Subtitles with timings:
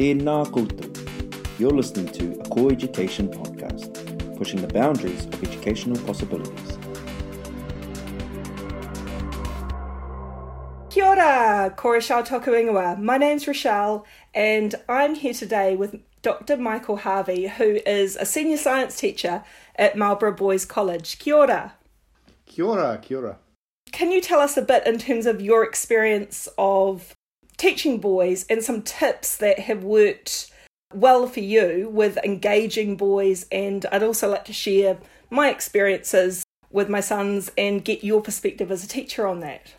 [0.00, 0.86] Tēnā koutou.
[1.58, 6.78] You're listening to a Core Education podcast, pushing the boundaries of educational possibilities.
[10.88, 12.98] Kia ora, Korashao Toku Ingoa.
[12.98, 16.56] My name's Rochelle, and I'm here today with Dr.
[16.56, 19.44] Michael Harvey, who is a senior science teacher
[19.76, 21.18] at Marlborough Boys College.
[21.18, 21.74] Kia ora.
[22.46, 23.38] Kia ora, kia ora.
[23.92, 27.14] Can you tell us a bit in terms of your experience of
[27.60, 30.50] teaching boys and some tips that have worked
[30.94, 33.46] well for you with engaging boys?
[33.52, 34.96] And I'd also like to share
[35.28, 39.74] my experiences with my sons and get your perspective as a teacher on that.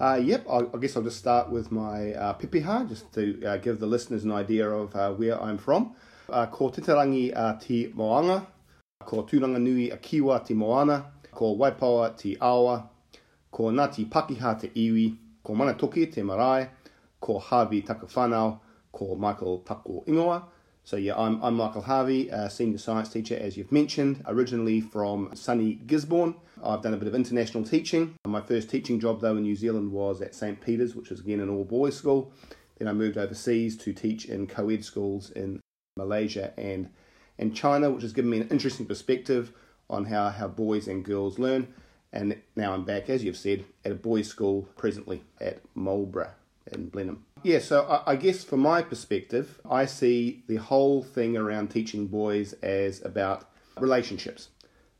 [0.00, 3.56] Uh, yep, I, I, guess I'll just start with my uh, pepeha, just to uh,
[3.58, 5.94] give the listeners an idea of uh, where I'm from.
[6.28, 8.44] Uh, ko Titarangi uh, ti Moanga,
[9.04, 12.90] ko Turanganui a Kiwa ti Moana, ko Waipawa ti Awa,
[13.52, 16.68] ko Ngāti Pakiha te Iwi, ko Manatoki te Marae,
[17.22, 18.58] ko Harvey Takawhanau,
[18.92, 20.44] ko Michael Tako Ingoa.
[20.84, 25.30] So yeah, I'm, I'm Michael Harvey, a senior science teacher, as you've mentioned, originally from
[25.34, 26.34] sunny Gisborne.
[26.62, 28.16] I've done a bit of international teaching.
[28.26, 30.60] My first teaching job, though, in New Zealand was at St.
[30.60, 32.32] Peter's, which was again an all boys school.
[32.78, 35.60] Then I moved overseas to teach in co ed schools in
[35.96, 36.90] Malaysia and,
[37.38, 39.52] and China, which has given me an interesting perspective
[39.88, 41.72] on how, how boys and girls learn.
[42.12, 46.34] And now I'm back, as you've said, at a boys' school presently at Marlborough
[46.70, 47.24] in Blenheim.
[47.42, 52.06] Yeah, so I, I guess from my perspective, I see the whole thing around teaching
[52.06, 54.48] boys as about relationships.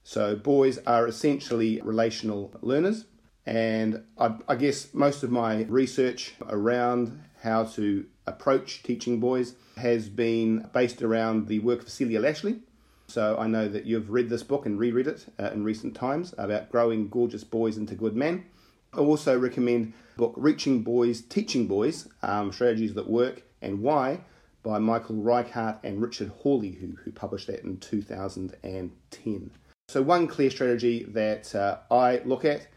[0.04, 3.04] So boys are essentially relational learners,
[3.46, 10.08] and I, I, guess most of my research around how to approach teaching boys has
[10.08, 12.60] been based around the work of Celia Lashlie.
[13.08, 16.34] So I know that you've read this book and reread it uh, in recent times
[16.38, 18.46] about growing gorgeous boys into good men.
[18.94, 24.20] I also recommend book Reaching Boys, Teaching Boys, um, Strategies That Work and Why
[24.62, 29.50] by Michael Reichert and Richard Hawley, who, who published that in 2010.
[29.88, 32.68] So, one clear strategy that uh, I look at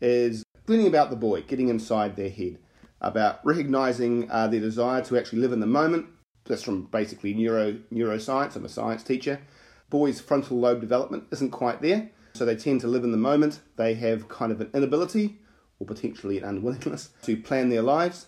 [0.00, 2.58] is learning about the boy, getting inside their head,
[3.00, 6.06] about recognizing uh, their desire to actually live in the moment.
[6.46, 8.56] That's from basically neuro neuroscience.
[8.56, 9.40] I'm a science teacher.
[9.88, 13.60] Boys' frontal lobe development isn't quite there, so they tend to live in the moment.
[13.76, 15.38] They have kind of an inability
[15.80, 18.26] or potentially an unwillingness to plan their lives.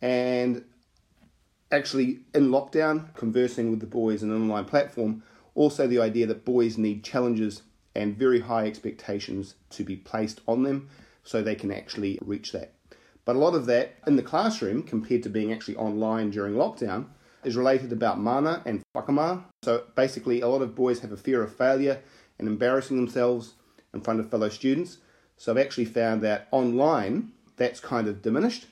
[0.00, 0.64] And
[1.72, 6.44] actually, in lockdown, conversing with the boys in an online platform, also the idea that
[6.44, 7.62] boys need challenges
[7.94, 10.88] and very high expectations to be placed on them
[11.24, 12.72] so they can actually reach that.
[13.24, 17.06] But a lot of that in the classroom, compared to being actually online during lockdown,
[17.44, 19.44] is related about mana and whakama.
[19.62, 22.00] So basically, a lot of boys have a fear of failure
[22.38, 23.54] and embarrassing themselves
[23.94, 24.98] in front of fellow students.
[25.42, 28.66] So I've actually found that online that's kind of diminished.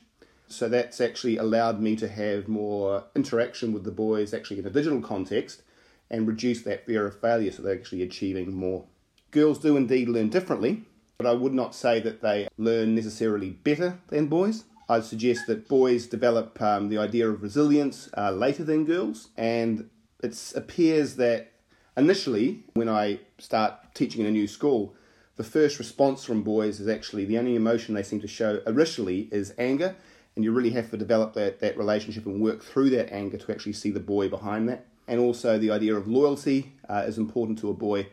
[0.47, 4.69] So that's actually allowed me to have more interaction with the boys actually in a
[4.69, 5.63] digital context
[6.09, 8.85] and reduce that fear of failure so they're actually achieving more.
[9.31, 10.85] Girls do indeed learn differently,
[11.17, 14.63] but I would not say that they learn necessarily better than boys.
[14.87, 19.89] I'd suggest that boys develop um, the idea of resilience uh, later than girls, and
[20.23, 21.51] it appears that
[21.97, 24.95] initially, when I start teaching in a new school,
[25.35, 29.29] the first response from boys is actually the only emotion they seem to show initially
[29.31, 29.95] is anger,
[30.35, 33.51] and you really have to develop that, that relationship and work through that anger to
[33.51, 34.85] actually see the boy behind that.
[35.07, 38.07] And also, the idea of loyalty uh, is important to a boy,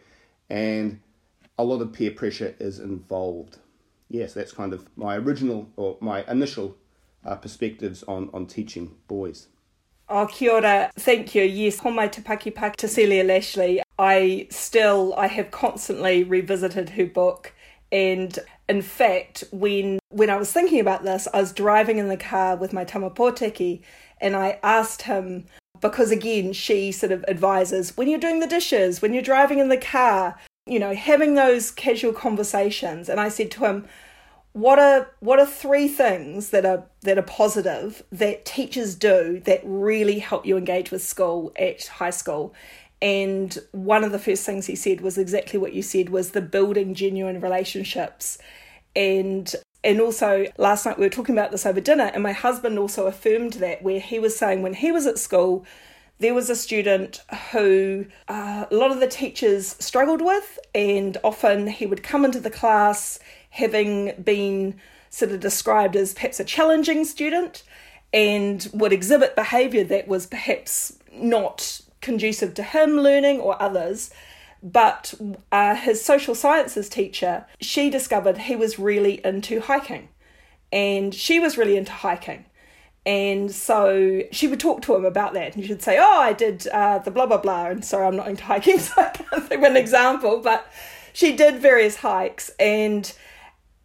[0.49, 1.01] and
[1.59, 3.59] a lot of peer pressure is involved.
[4.09, 6.77] Yes, that's kind of my original or my initial
[7.25, 9.49] uh, perspectives on, on teaching boys.
[10.09, 10.91] Oh, kia ora.
[10.97, 11.43] Thank you.
[11.43, 13.83] Yes, Homai Te Pakipa to Celia Lashlie.
[13.99, 17.53] I still, I have constantly revisited her book.
[17.91, 18.39] And
[18.69, 22.57] in fact, when when I was thinking about this, I was driving in the car
[22.57, 23.83] with my tama pōtiki
[24.21, 25.47] and I asked him,
[25.81, 29.69] because again, she sort of advises when you're doing the dishes, when you're driving in
[29.69, 33.09] the car, you know, having those casual conversations.
[33.09, 33.87] And I said to him,
[34.53, 39.61] what are what are three things that are that are positive that teachers do that
[39.62, 42.55] really help you engage with school at high school
[43.00, 46.41] and one of the first things he said was exactly what you said was the
[46.41, 48.39] building genuine relationships.
[48.97, 49.55] And
[49.85, 53.06] and also last night we were talking about this over dinner and my husband also
[53.06, 55.65] affirmed that where he was saying when he was at school
[56.19, 57.23] there was a student
[57.53, 62.41] who uh, a lot of the teachers struggled with and often he would come into
[62.41, 63.21] the class
[63.51, 64.75] having been
[65.11, 67.62] sort of described as perhaps a challenging student
[68.12, 74.11] and would exhibit behaviour that was perhaps not conducive to him learning or others.
[74.62, 75.15] But
[75.53, 80.09] uh, his social sciences teacher, she discovered he was really into hiking.
[80.73, 82.45] And she was really into hiking.
[83.06, 86.69] And so she would talk to him about that, and she'd say, "Oh, I did
[86.69, 89.62] uh, the blah blah blah." And sorry, I'm not into hiking, so I can't think
[89.62, 90.71] of an example, but
[91.15, 93.11] she did various hikes, and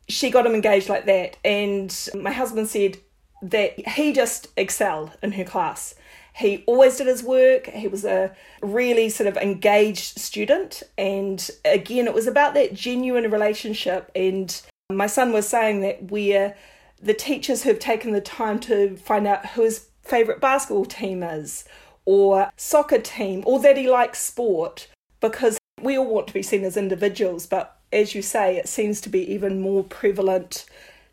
[0.09, 1.37] she got him engaged like that.
[1.45, 2.97] And my husband said
[3.41, 5.95] that he just excelled in her class.
[6.35, 7.67] He always did his work.
[7.67, 10.83] He was a really sort of engaged student.
[10.97, 14.11] And again, it was about that genuine relationship.
[14.15, 14.59] And
[14.91, 16.55] my son was saying that we're
[17.01, 21.65] the teachers who've taken the time to find out who his favourite basketball team is,
[22.05, 24.87] or soccer team, or that he likes sport,
[25.19, 28.99] because we all want to be seen as individuals, but as you say, it seems
[29.01, 30.65] to be even more prevalent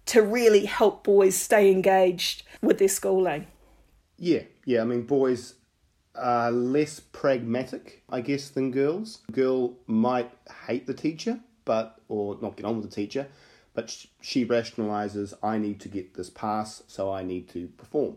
[0.07, 3.47] to really help boys stay engaged with their schooling.
[4.17, 4.83] Yeah, yeah.
[4.83, 5.55] I mean, boys
[6.15, 9.21] are less pragmatic, I guess, than girls.
[9.29, 10.31] A girl might
[10.67, 13.29] hate the teacher, but or not get on with the teacher,
[13.75, 18.17] but she rationalizes, I need to get this pass, so I need to perform.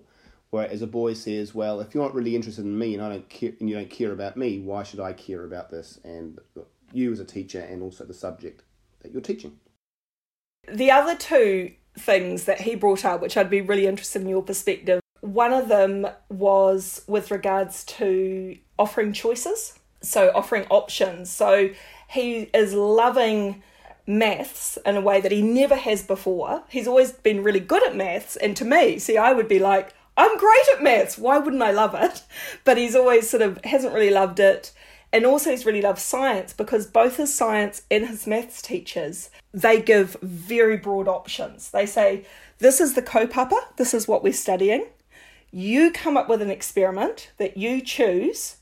[0.50, 3.30] Whereas a boy says, well, if you're not really interested in me and I don't
[3.30, 6.40] care, and you don't care about me, why should I care about this and
[6.92, 8.64] you as a teacher and also the subject
[9.02, 9.60] that you're teaching?
[10.72, 14.44] The other two things that he brought up, which I'd be really interested in your
[14.44, 21.30] perspective, one of them was with regards to offering choices, so offering options.
[21.30, 21.70] So
[22.10, 23.64] he is loving
[24.06, 26.64] maths in a way that he never has before.
[26.68, 29.94] He's always been really good at maths, and to me, see, I would be like,
[30.18, 31.18] I'm great at maths.
[31.18, 32.22] Why wouldn't I love it?
[32.66, 34.74] But he's always sort of hasn't really loved it.
[35.14, 39.82] And also he's really loved science because both his science and his maths teachers, they
[39.82, 41.72] give very broad options.
[41.72, 42.26] They say,
[42.60, 44.88] this is the kaupapa, this is what we're studying.
[45.54, 48.58] You come up with an experiment that you choose,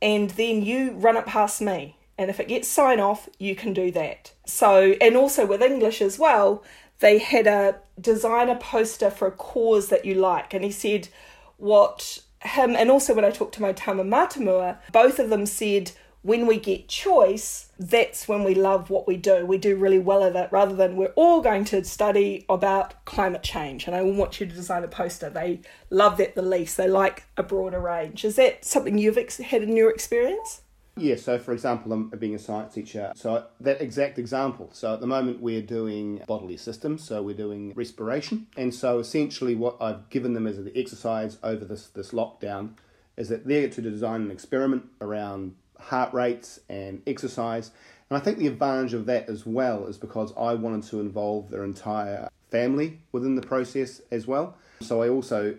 [0.00, 3.72] and then you run it past me and if it gets sign off, you can
[3.72, 4.32] do that.
[4.44, 6.62] So, and also with English as well,
[6.98, 10.52] they had a designer poster for a cause that you like.
[10.52, 11.08] And he said
[11.56, 15.92] what him, and also when I talked to my tama matamua, both of them said
[16.22, 19.46] when we get choice, that's when we love what we do.
[19.46, 23.42] We do really well at it rather than we're all going to study about climate
[23.42, 25.30] change and I want you to design a poster.
[25.30, 26.76] They love that the least.
[26.76, 28.24] They like a broader range.
[28.24, 30.62] Is that something you've ex- had in your experience?
[30.96, 33.12] Yeah, so for example, I'm being a science teacher.
[33.14, 34.68] So that exact example.
[34.72, 37.02] So at the moment, we're doing bodily systems.
[37.02, 38.48] So we're doing respiration.
[38.56, 42.72] And so essentially, what I've given them as the exercise over this, this lockdown
[43.16, 47.70] is that they're to design an experiment around heart rates and exercise.
[48.08, 51.50] And I think the advantage of that as well is because I wanted to involve
[51.50, 54.56] their entire family within the process as well.
[54.80, 55.56] So I also,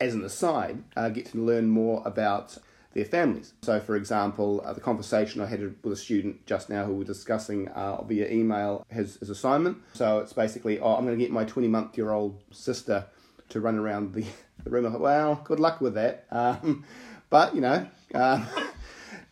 [0.00, 2.56] as an aside, uh, get to learn more about
[2.94, 3.54] their families.
[3.62, 6.98] So, for example, uh, the conversation I had with a student just now who we
[6.98, 9.78] were discussing uh, via email his, his assignment.
[9.94, 13.06] So, it's basically, oh, I'm going to get my 20 month year old sister
[13.50, 14.24] to run around the,
[14.64, 14.98] the room.
[15.00, 16.26] Well, good luck with that.
[16.30, 16.84] Um,
[17.30, 18.46] but, you know, um,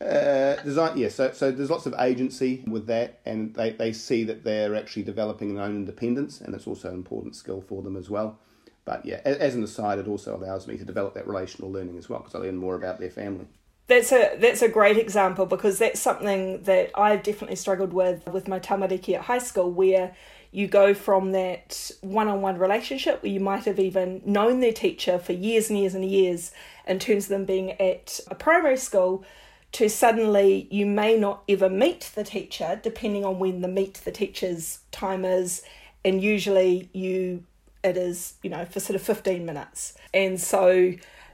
[0.00, 4.24] uh, design, yeah, so, so there's lots of agency with that, and they, they see
[4.24, 7.96] that they're actually developing their own independence, and it's also an important skill for them
[7.96, 8.38] as well.
[8.84, 12.08] But yeah, as an aside, it also allows me to develop that relational learning as
[12.08, 13.46] well because I learn more about their family.
[13.86, 18.48] That's a that's a great example because that's something that I've definitely struggled with with
[18.48, 20.16] my tamariki at high school, where
[20.50, 25.32] you go from that one-on-one relationship where you might have even known their teacher for
[25.32, 26.50] years and years and years
[26.86, 29.24] in terms of them being at a primary school
[29.72, 34.10] to suddenly you may not ever meet the teacher depending on when the meet the
[34.10, 35.62] teacher's time is
[36.04, 37.44] and usually you
[37.82, 39.94] it is, you know, for sort of 15 minutes.
[40.12, 40.92] And so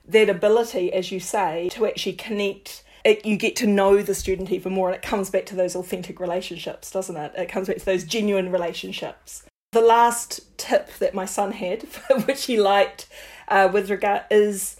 [0.08, 4.50] that ability, as you say, to actually connect, it, you get to know the student
[4.50, 4.88] even more.
[4.88, 7.32] And it comes back to those authentic relationships, doesn't it?
[7.36, 9.44] It comes back to those genuine relationships.
[9.72, 11.82] The last tip that my son had,
[12.26, 13.08] which he liked
[13.48, 14.76] uh, with regard, is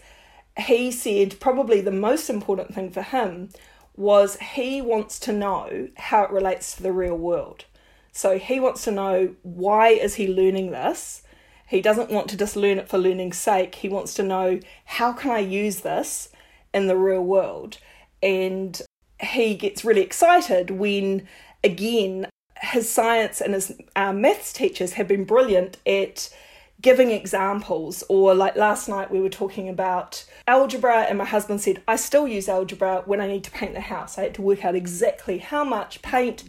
[0.57, 3.49] he said probably the most important thing for him
[3.95, 7.65] was he wants to know how it relates to the real world.
[8.11, 11.23] So he wants to know why is he learning this
[11.67, 13.75] he doesn't want to just learn it for learning's sake.
[13.75, 16.29] He wants to know how can I use this
[16.73, 17.77] in the real world?
[18.23, 18.81] And
[19.21, 21.27] he gets really excited when,
[21.63, 22.29] again,
[22.61, 26.33] his science and his uh, maths teachers have been brilliant at
[26.81, 28.03] giving examples.
[28.09, 32.27] Or, like last night, we were talking about algebra, and my husband said, I still
[32.27, 34.17] use algebra when I need to paint the house.
[34.17, 36.43] I had to work out exactly how much paint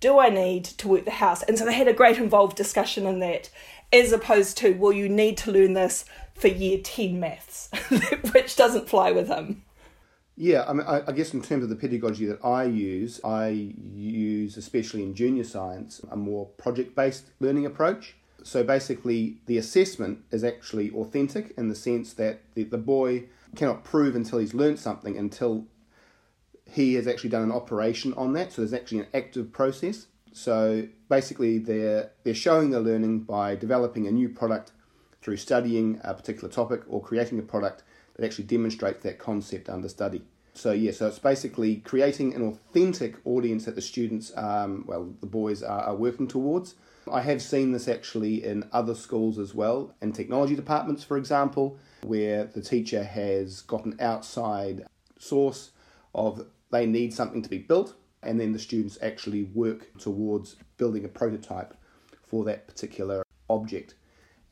[0.00, 1.42] do I need to work the house.
[1.44, 3.50] And so they had a great involved discussion in that
[3.92, 7.70] as opposed to, well, you need to learn this for year 10 maths,
[8.32, 9.62] which doesn't fly with him.
[10.34, 13.48] Yeah, I mean, I, I, guess in terms of the pedagogy that I use, I
[13.94, 18.16] use, especially in junior science, a more project based learning approach.
[18.44, 23.84] So basically, the assessment is actually authentic in the sense that the, the boy cannot
[23.84, 25.66] prove until he's learned something until
[26.70, 28.52] he has actually done an operation on that.
[28.52, 30.06] So there's actually an active process.
[30.32, 34.72] So basically, they're they're showing their learning by developing a new product
[35.20, 37.84] through studying a particular topic or creating a product
[38.16, 40.22] that actually demonstrates that concept under study.
[40.54, 45.26] So yeah, so it's basically creating an authentic audience that the students, um, well, the
[45.26, 46.74] boys are, are working towards.
[47.10, 51.78] I have seen this actually in other schools as well, in technology departments, for example,
[52.02, 54.86] where the teacher has got an outside
[55.18, 55.70] source
[56.14, 61.04] of they need something to be built, and then the students actually work towards building
[61.04, 61.74] a prototype
[62.22, 63.94] for that particular object.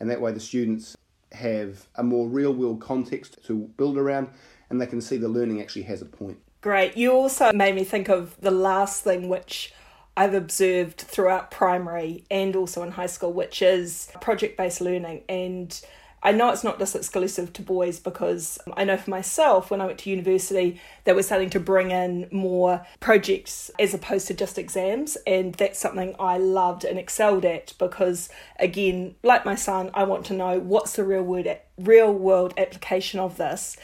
[0.00, 0.96] And that way, the students
[1.32, 4.28] have a more real world context to build around
[4.70, 6.38] and they can see the learning actually has a point.
[6.60, 6.96] Great.
[6.96, 9.72] You also made me think of the last thing which
[10.16, 15.22] I've observed throughout primary and also in high school, which is project based learning.
[15.28, 15.80] And
[16.22, 19.86] I know it's not just exclusive to boys because I know for myself, when I
[19.86, 24.58] went to university, they were starting to bring in more projects as opposed to just
[24.58, 25.16] exams.
[25.26, 30.26] And that's something I loved and excelled at because, again, like my son, I want
[30.26, 31.46] to know what's the real world,
[31.78, 33.78] real world application of this.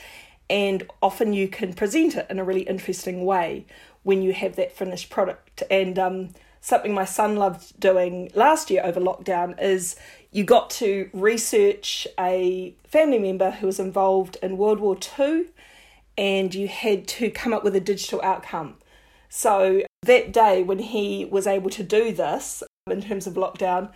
[0.48, 3.66] And often you can present it in a really interesting way
[4.02, 5.62] when you have that finished product.
[5.70, 6.28] And um,
[6.60, 9.96] something my son loved doing last year over lockdown is
[10.30, 15.46] you got to research a family member who was involved in World War II
[16.18, 18.76] and you had to come up with a digital outcome.
[19.28, 23.90] So that day when he was able to do this in terms of lockdown,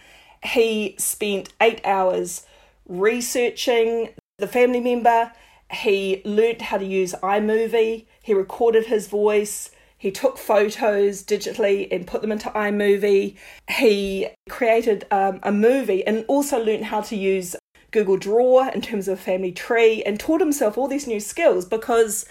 [0.44, 2.46] he spent eight hours
[2.88, 5.32] researching the family member.
[5.70, 8.06] He learnt how to use iMovie.
[8.22, 9.70] He recorded his voice.
[9.96, 13.36] He took photos digitally and put them into iMovie.
[13.68, 17.54] He created um, a movie and also learned how to use
[17.90, 22.24] Google Draw in terms of family tree and taught himself all these new skills because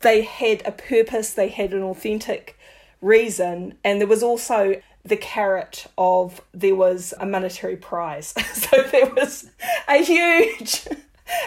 [0.00, 2.58] they had a purpose, they had an authentic
[3.00, 8.28] reason, and there was also the carrot of there was a monetary prize.
[8.52, 9.50] so there was
[9.88, 10.86] a huge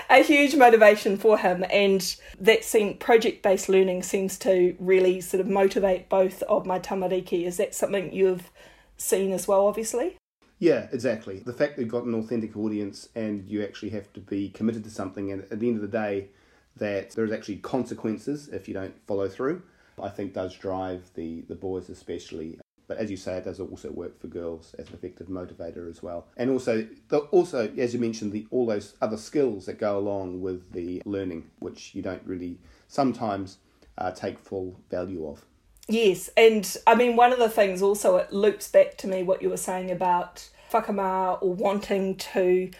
[0.10, 5.42] a huge motivation for him and that seem project based learning seems to really sort
[5.42, 7.46] of motivate both of my tamariki.
[7.46, 8.50] Is that something you've
[8.98, 10.18] seen as well obviously?
[10.60, 11.40] Yeah exactly.
[11.40, 14.84] The fact that you've got an authentic audience and you actually have to be committed
[14.84, 16.28] to something and at the end of the day
[16.78, 19.62] that there's actually consequences if you don't follow through
[20.02, 22.58] i think does drive the the boys especially
[22.92, 26.04] but as you say, it does also work for girls as an effective motivator as
[26.04, 26.28] well.
[26.36, 30.42] And also, the, also as you mentioned, the all those other skills that go along
[30.42, 32.58] with the learning, which you don't really
[32.90, 33.60] sometimes
[33.98, 35.46] uh, take full value of.
[35.88, 39.42] Yes, and I mean one of the things also it loops back to me what
[39.42, 42.72] you were saying about whakama or wanting to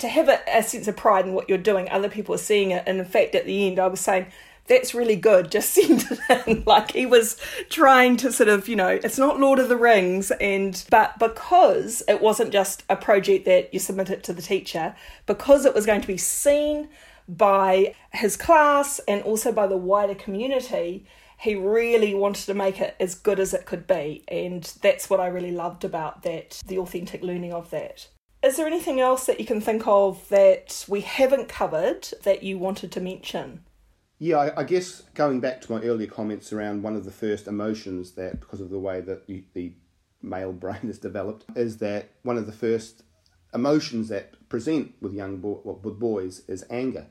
[0.00, 1.88] to have a, a sense of pride in what you're doing.
[1.90, 4.26] Other people are seeing it, and in fact, at the end, I was saying
[4.66, 5.50] that's really good.
[5.50, 6.64] Just send it in.
[6.66, 7.36] like he was
[7.70, 12.02] trying to sort of, you know, it's not Lord of the Rings, and but because
[12.08, 14.94] it wasn't just a project that you submit it to the teacher,
[15.26, 16.88] because it was going to be seen
[17.28, 21.06] by his class and also by the wider community,
[21.38, 24.24] he really wanted to make it as good as it could be.
[24.28, 28.08] And that's what I really loved about that, the authentic learning of that.
[28.42, 32.58] Is there anything else that you can think of that we haven't covered that you
[32.58, 33.64] wanted to mention?
[34.24, 37.46] Yeah, I, I, guess going back to my earlier comments around one of the first
[37.46, 39.74] emotions that, because of the way that the
[40.22, 43.02] male brain is developed, is that one of the first
[43.52, 47.06] emotions that present with young bo- with boys is anger.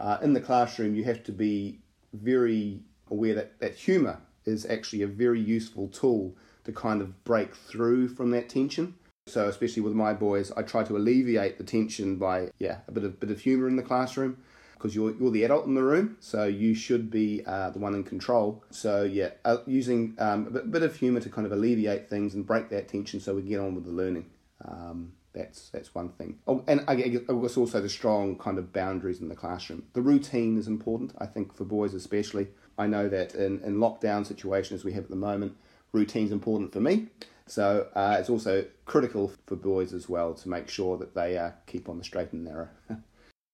[0.00, 1.78] Uh, in the classroom, you have to be
[2.12, 2.80] very
[3.12, 8.08] aware that, that humour is actually a very useful tool to kind of break through
[8.08, 8.96] from that tension.
[9.28, 13.04] So, especially with my boys, I try to alleviate the tension by yeah a bit
[13.04, 14.38] of bit of humour in the classroom
[14.76, 17.94] because you're, you're the adult in the room, so you should be uh, the one
[17.94, 18.62] in control.
[18.70, 22.46] So, yeah, uh, using um, a bit, of humour to kind of alleviate things and
[22.46, 24.26] break that tension so we get on with the learning.
[24.64, 26.38] Um, that's that's one thing.
[26.46, 29.84] Oh, and I guess also the strong kind of boundaries in the classroom.
[29.92, 32.48] The routine is important, I think, for boys especially.
[32.78, 35.56] I know that in, in lockdown situations we have at the moment,
[35.92, 37.08] routine's important for me.
[37.46, 41.52] So uh, it's also critical for boys as well to make sure that they uh,
[41.66, 42.68] keep on the straight and narrow.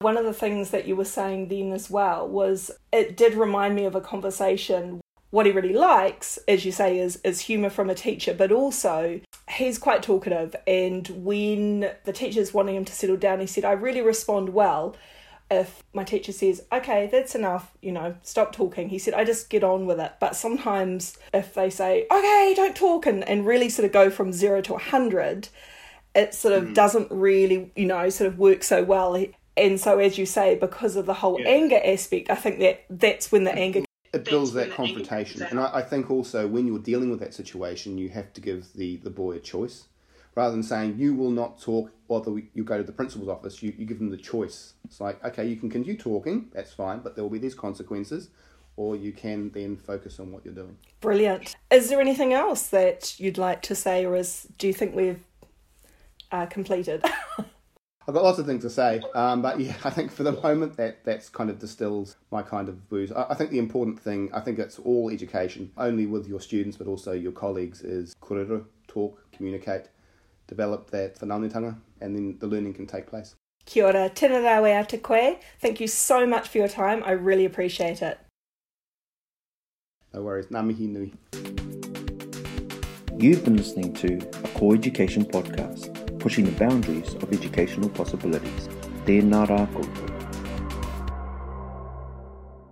[0.03, 3.75] One of the things that you were saying then as well was it did remind
[3.75, 5.01] me of a conversation.
[5.31, 9.21] What he really likes, as you say, is is humour from a teacher, but also
[9.49, 10.55] he's quite talkative.
[10.67, 14.95] And when the teacher's wanting him to settle down, he said, I really respond well
[15.53, 18.89] if my teacher says, okay, that's enough, you know, stop talking.
[18.89, 20.13] He said, I just get on with it.
[20.19, 24.33] But sometimes if they say, okay, don't talk, and, and really sort of go from
[24.33, 25.49] zero to a 100,
[26.15, 26.75] it sort of mm.
[26.75, 29.15] doesn't really, you know, sort of work so well.
[29.57, 31.49] And so, as you say, because of the whole yeah.
[31.49, 33.83] anger aspect, I think that that's when the anger.
[34.13, 35.43] It builds that confrontation.
[35.43, 38.73] And I, I think also when you're dealing with that situation, you have to give
[38.75, 39.85] the, the boy a choice.
[40.35, 43.75] Rather than saying, you will not talk, or you go to the principal's office, you,
[43.77, 44.75] you give them the choice.
[44.85, 48.31] It's like, okay, you can continue talking, that's fine, but there will be these consequences
[48.77, 50.77] or you can then focus on what you're doing.
[51.01, 51.55] Brilliant.
[51.71, 55.23] Is there anything else that you'd like to say, or is do you think we've
[56.31, 57.05] uh, completed?
[58.07, 60.77] I've got lots of things to say, um, but yeah, I think for the moment
[60.77, 63.13] that that's kind of distills my kind of views.
[63.13, 66.77] I, I, think the important thing, I think it's all education, only with your students
[66.77, 69.89] but also your colleagues, is korero, talk, communicate,
[70.49, 73.37] develop that whanaungatanga, and then the learning can take place.
[73.65, 75.39] Kia ora, tēnā rawe a te koe.
[75.61, 77.03] Thank you so much for your time.
[77.05, 78.19] I really appreciate it.
[80.13, 80.47] No worries.
[80.47, 81.13] Ngā mihi nui.
[83.17, 88.71] You've been listening to a Core Education podcast, pushing the boundaries of educational possibilities.
[89.07, 90.02] Tēnā rākou.